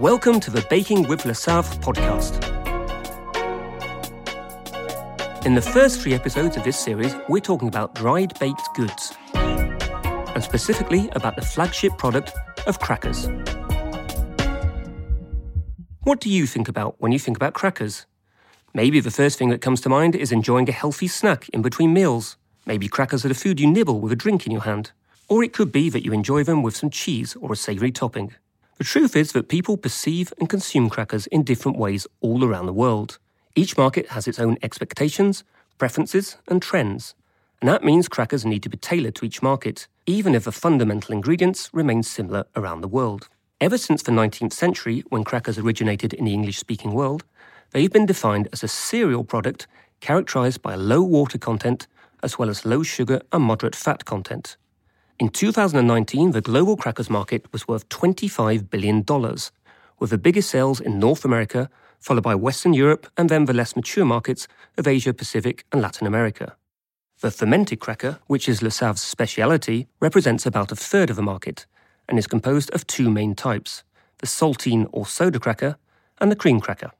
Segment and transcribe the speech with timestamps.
[0.00, 2.40] Welcome to the Baking with Lesaffre podcast.
[5.44, 10.42] In the first three episodes of this series, we're talking about dried baked goods, and
[10.42, 12.32] specifically about the flagship product
[12.66, 13.28] of crackers.
[16.04, 18.06] What do you think about when you think about crackers?
[18.72, 21.92] Maybe the first thing that comes to mind is enjoying a healthy snack in between
[21.92, 22.38] meals.
[22.64, 24.92] Maybe crackers are the food you nibble with a drink in your hand.
[25.28, 28.32] Or it could be that you enjoy them with some cheese or a savoury topping.
[28.80, 32.72] The truth is that people perceive and consume crackers in different ways all around the
[32.72, 33.18] world.
[33.54, 35.44] Each market has its own expectations,
[35.76, 37.14] preferences, and trends.
[37.60, 41.12] And that means crackers need to be tailored to each market, even if the fundamental
[41.12, 43.28] ingredients remain similar around the world.
[43.60, 47.22] Ever since the 19th century, when crackers originated in the English speaking world,
[47.72, 49.66] they've been defined as a cereal product
[50.00, 51.86] characterized by low water content
[52.22, 54.56] as well as low sugar and moderate fat content.
[55.20, 59.04] In 2019, the global crackers market was worth $25 billion,
[59.98, 63.76] with the biggest sales in North America, followed by Western Europe and then the less
[63.76, 66.56] mature markets of Asia Pacific and Latin America.
[67.20, 71.66] The fermented cracker, which is Le speciality, represents about a third of the market
[72.08, 73.84] and is composed of two main types
[74.20, 75.76] the saltine or soda cracker
[76.18, 76.92] and the cream cracker.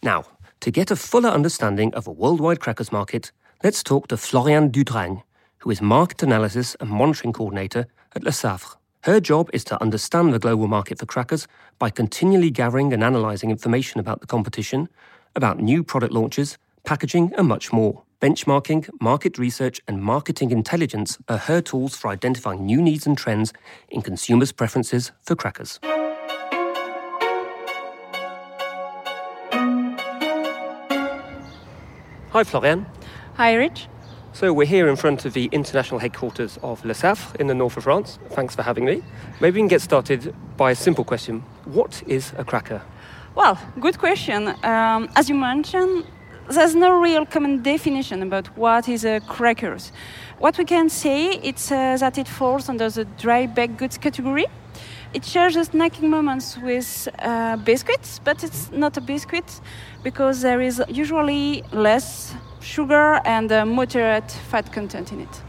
[0.00, 0.26] Now,
[0.60, 3.32] to get a fuller understanding of a worldwide crackers market,
[3.64, 5.24] let's talk to Floriane Dudragne,
[5.62, 8.76] who is Market Analysis and Monitoring Coordinator at Lesaffre.
[9.02, 11.46] Her job is to understand the global market for crackers
[11.78, 14.88] by continually gathering and analysing information about the competition,
[15.36, 18.02] about new product launches, packaging, and much more.
[18.20, 23.52] Benchmarking, market research, and marketing intelligence are her tools for identifying new needs and trends
[23.88, 25.78] in consumers' preferences for crackers.
[32.30, 32.84] Hi, Floriane.
[33.34, 33.86] Hi, Rich.
[34.34, 37.84] So we're here in front of the international headquarters of Lesaffre in the north of
[37.84, 38.18] France.
[38.30, 39.02] Thanks for having me.
[39.40, 41.42] Maybe we can get started by a simple question.
[41.66, 42.80] What is a cracker?
[43.34, 44.48] Well, good question.
[44.64, 46.06] Um, as you mentioned,
[46.48, 49.76] there's no real common definition about what is a cracker.
[50.38, 54.46] What we can say is uh, that it falls under the dry baked goods category.
[55.12, 59.60] It shares the snacking moments with uh, biscuits, but it's not a biscuit
[60.02, 65.42] because there is usually less sugar and a moderate fat content in it.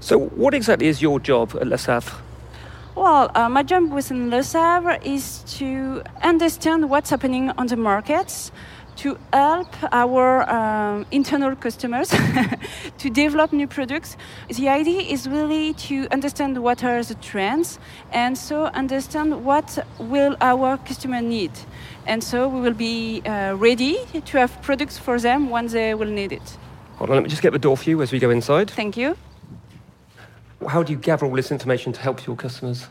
[0.00, 2.20] So, what exactly is your job at Lesaffre?
[2.94, 8.52] Well, uh, my job within Lesaffre is to understand what's happening on the markets,
[8.96, 12.08] to help our um, internal customers
[12.98, 14.16] to develop new products.
[14.48, 17.78] The idea is really to understand what are the trends
[18.12, 21.52] and so understand what will our customer need.
[22.06, 26.10] And so we will be uh, ready to have products for them when they will
[26.10, 26.58] need it.
[26.96, 28.70] Hold on, let me just get the door for you as we go inside.
[28.70, 29.16] Thank you.
[30.66, 32.88] How do you gather all this information to help your customers?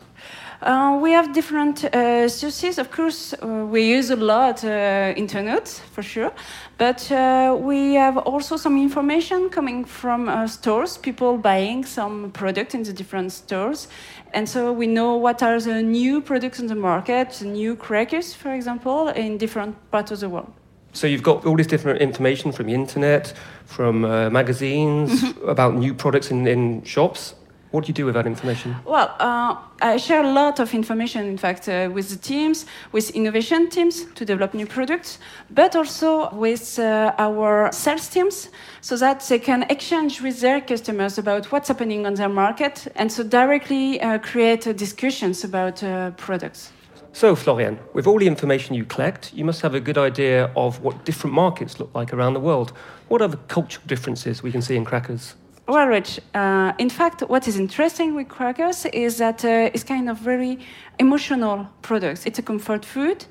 [0.62, 2.78] Uh, we have different uh, sources.
[2.78, 6.32] Of course, uh, we use a lot uh, internet for sure,
[6.78, 12.74] but uh, we have also some information coming from uh, stores, people buying some product
[12.74, 13.88] in the different stores,
[14.32, 18.54] and so we know what are the new products in the market, new crackers, for
[18.54, 20.50] example, in different parts of the world.
[20.92, 23.34] So you've got all this different information from the internet,
[23.66, 24.02] from
[24.32, 27.34] magazines about new products in, in shops.
[27.74, 28.76] What do you do with that information?
[28.84, 33.10] Well, uh, I share a lot of information, in fact, uh, with the teams, with
[33.10, 35.18] innovation teams to develop new products,
[35.50, 38.48] but also with uh, our sales teams
[38.80, 43.10] so that they can exchange with their customers about what's happening on their market and
[43.10, 46.70] so directly uh, create discussions about uh, products.
[47.12, 50.80] So, Floriane, with all the information you collect, you must have a good idea of
[50.80, 52.72] what different markets look like around the world.
[53.08, 55.34] What are the cultural differences we can see in crackers?
[55.66, 60.10] Well, Rich, uh, in fact, what is interesting with crackers is that uh, it's kind
[60.10, 60.58] of very
[60.98, 62.26] emotional products.
[62.26, 63.26] It's a comfort food,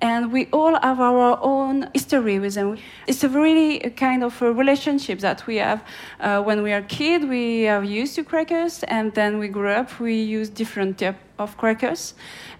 [0.00, 2.76] and we all have our own history with them.
[3.06, 5.82] It's a really a kind of a relationship that we have.
[6.20, 9.98] Uh, when we are kid, we are used to crackers, and then we grow up,
[10.00, 12.14] we use different type of crackers.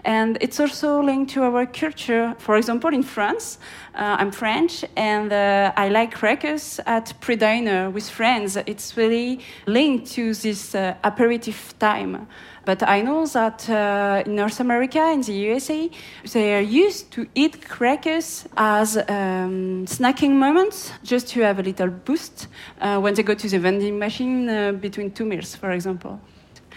[0.05, 2.35] And it's also linked to our culture.
[2.39, 3.59] For example, in France,
[3.95, 8.57] uh, I'm French, and uh, I like crackers at pre-dinner with friends.
[8.57, 12.29] It's really linked to this uh, aperitif time.
[12.67, 15.89] But I know that uh, in North America, in the USA,
[16.33, 21.89] they are used to eat crackers as um, snacking moments, just to have a little
[21.89, 22.49] boost
[22.81, 26.21] uh, when they go to the vending machine uh, between two meals, for example.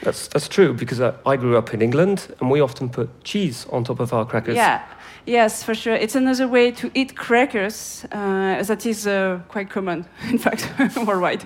[0.03, 3.65] That's, that's true because uh, I grew up in England and we often put cheese
[3.71, 4.55] on top of our crackers.
[4.55, 4.83] Yeah,
[5.25, 5.95] yes, for sure.
[5.95, 11.45] It's another way to eat crackers uh, that is uh, quite common, in fact, worldwide.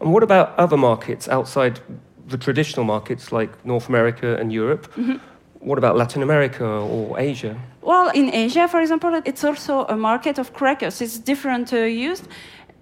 [0.00, 1.78] And what about other markets outside
[2.28, 4.92] the traditional markets like North America and Europe?
[4.94, 5.16] Mm-hmm.
[5.60, 7.56] What about Latin America or Asia?
[7.82, 11.00] Well, in Asia, for example, it's also a market of crackers.
[11.00, 12.28] It's different uh, used.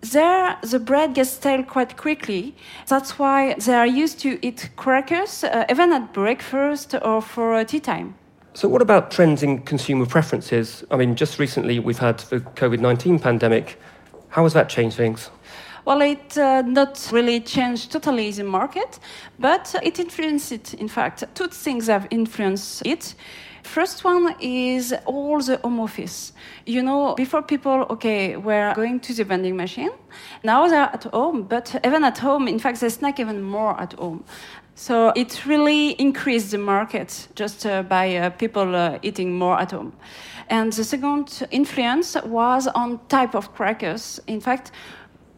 [0.03, 2.55] There, the bread gets stale quite quickly.
[2.87, 7.65] That's why they are used to eat crackers uh, even at breakfast or for uh,
[7.65, 8.15] tea time.
[8.53, 10.85] So, what about trends in consumer preferences?
[10.91, 13.79] I mean, just recently we've had the COVID 19 pandemic.
[14.29, 15.31] How has that changed things?
[15.87, 18.99] Well, it uh, not really changed totally the market,
[19.39, 20.75] but it influenced it.
[20.75, 23.15] In fact, two things have influenced it.
[23.63, 26.33] First one is all the home office.
[26.67, 29.93] You know, before people, okay, were going to the vending machine.
[30.43, 33.93] Now they're at home, but even at home, in fact, they snack even more at
[33.93, 34.25] home.
[34.75, 39.71] So it really increased the market just uh, by uh, people uh, eating more at
[39.71, 39.93] home.
[40.49, 44.21] And the second influence was on type of crackers.
[44.27, 44.73] In fact,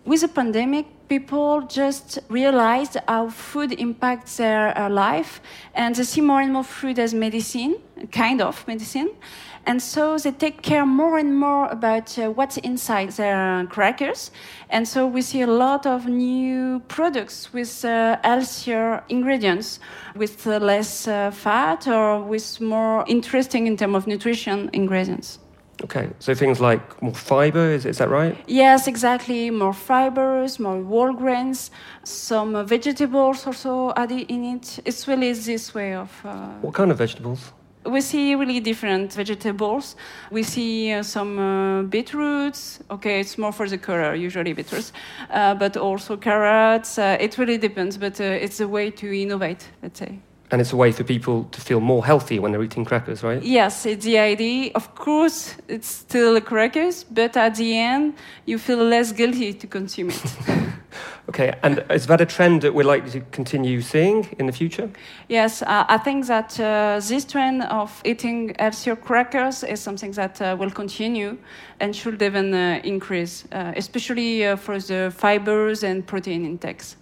[0.05, 5.41] with the pandemic, people just realized how food impacts their uh, life,
[5.75, 7.77] and they see more and more food as medicine,
[8.13, 9.11] kind of medicine.
[9.67, 14.31] And so they take care more and more about uh, what's inside their crackers.
[14.71, 19.79] And so we see a lot of new products with uh, healthier ingredients,
[20.17, 25.39] with less uh, fat or with more interesting in terms of nutrition ingredients.
[25.85, 28.37] Okay, so things like more fiber, is, is that right?
[28.49, 29.49] Yes, exactly.
[29.51, 31.71] More fibers, more whole grains,
[32.03, 34.81] some vegetables also added in it.
[34.85, 36.11] It's really this way of.
[36.25, 37.53] Uh, what kind of vegetables?
[37.87, 39.95] We see really different vegetables.
[40.33, 42.81] We see uh, some uh, beetroots.
[42.91, 44.93] Okay, it's more for the color, usually beetroots,
[45.31, 46.99] uh, but also carrots.
[46.99, 50.19] Uh, it really depends, but uh, it's a way to innovate, let's say.
[50.51, 53.43] And it's a way for people to feel more healthy when they're eating crackers, right?
[53.43, 54.71] Yes, it's the idea.
[54.75, 58.15] Of course, it's still crackers, but at the end,
[58.47, 60.37] you feel less guilty to consume it.
[61.29, 64.91] okay, and is that a trend that we're likely to continue seeing in the future?
[65.29, 70.41] Yes, uh, I think that uh, this trend of eating healthier crackers is something that
[70.41, 71.37] uh, will continue
[71.81, 76.97] and should even uh, increase, uh, especially uh, for the fibers and protein intakes.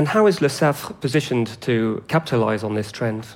[0.00, 3.26] And how is Lesaffre positioned to capitalize on this trend?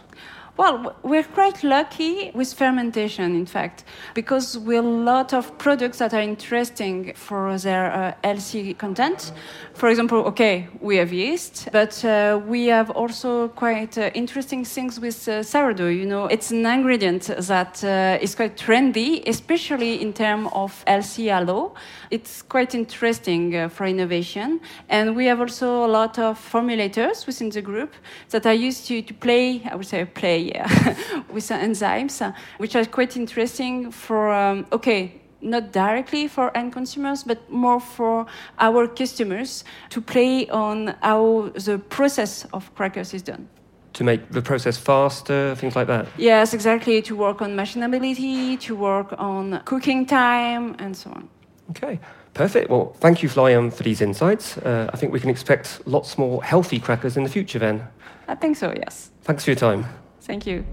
[0.57, 3.83] Well, we're quite lucky with fermentation, in fact,
[4.15, 9.33] because we have a lot of products that are interesting for their uh, healthy content.
[9.75, 15.01] For example, okay, we have yeast, but uh, we have also quite uh, interesting things
[15.01, 15.89] with uh, sourdough.
[15.89, 21.75] You know, it's an ingredient that uh, is quite trendy, especially in terms of aloe.
[22.13, 24.61] It's quite interesting uh, for innovation.
[24.89, 27.93] And we have also a lot of formulators within the group
[28.31, 30.44] that are used to, to play, I would say, play
[31.33, 37.39] with enzymes, which are quite interesting for, um, okay, not directly for end consumers, but
[37.51, 38.27] more for
[38.59, 43.49] our customers to play on how the process of crackers is done.
[43.95, 46.09] To make the process faster, things like that?
[46.17, 47.01] Yes, exactly.
[47.03, 51.29] To work on machinability, to work on cooking time, and so on.
[51.71, 52.01] Okay,
[52.35, 52.71] perfect.
[52.71, 54.59] Well, thank you, Floriane, for these insights.
[54.59, 57.87] Uh, I think we can expect lots more healthy crackers in the future then.
[58.27, 59.11] I think so, yes.
[59.23, 59.87] Thanks for your time.
[60.25, 60.65] Thank you.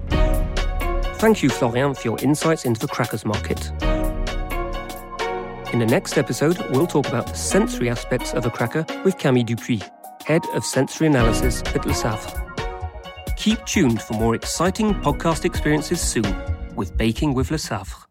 [1.20, 3.70] Thank you, Floriane, for your insights into the crackers market.
[5.74, 9.44] In the next episode, we'll talk about the sensory aspects of a cracker with Camille
[9.44, 9.84] Dupuis,
[10.26, 12.38] Head of Sensory Analysis at Lesaffre.
[13.38, 16.34] Keep tuned for more exciting podcast experiences soon
[16.76, 18.11] with Baking with Lesaffre.